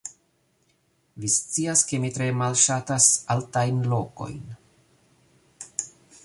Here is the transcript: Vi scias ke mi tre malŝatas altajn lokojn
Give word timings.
Vi 1.25 1.29
scias 1.33 1.83
ke 1.91 1.99
mi 2.05 2.11
tre 2.17 2.29
malŝatas 2.39 3.11
altajn 3.35 3.85
lokojn 3.93 4.41